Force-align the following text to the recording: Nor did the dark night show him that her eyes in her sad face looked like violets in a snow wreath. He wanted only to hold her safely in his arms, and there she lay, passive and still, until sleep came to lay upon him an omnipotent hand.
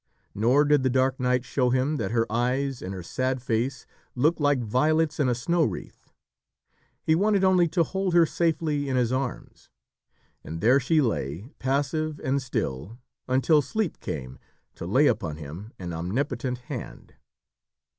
Nor 0.33 0.65
did 0.65 0.81
the 0.81 0.89
dark 0.89 1.19
night 1.19 1.45
show 1.45 1.69
him 1.69 1.97
that 1.97 2.09
her 2.09 2.25
eyes 2.31 2.81
in 2.81 2.91
her 2.91 3.03
sad 3.03 3.39
face 3.39 3.85
looked 4.15 4.39
like 4.41 4.57
violets 4.63 5.19
in 5.19 5.29
a 5.29 5.35
snow 5.35 5.63
wreath. 5.63 6.11
He 7.03 7.13
wanted 7.13 7.43
only 7.43 7.67
to 7.67 7.83
hold 7.83 8.15
her 8.15 8.25
safely 8.25 8.89
in 8.89 8.97
his 8.97 9.11
arms, 9.11 9.69
and 10.43 10.59
there 10.59 10.79
she 10.79 11.01
lay, 11.01 11.51
passive 11.59 12.19
and 12.23 12.41
still, 12.41 12.97
until 13.27 13.61
sleep 13.61 13.99
came 13.99 14.39
to 14.73 14.87
lay 14.87 15.05
upon 15.05 15.37
him 15.37 15.71
an 15.77 15.93
omnipotent 15.93 16.57
hand. 16.61 17.13